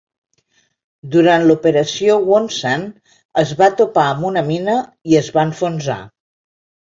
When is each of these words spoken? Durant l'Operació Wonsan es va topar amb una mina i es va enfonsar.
Durant 1.15 1.43
l'Operació 1.51 2.15
Wonsan 2.29 2.85
es 3.43 3.53
va 3.61 3.69
topar 3.83 4.07
amb 4.15 4.27
una 4.31 4.45
mina 4.49 4.79
i 5.13 5.21
es 5.21 5.31
va 5.37 5.45
enfonsar. 5.51 6.01